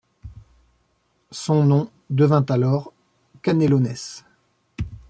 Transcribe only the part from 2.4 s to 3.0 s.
alors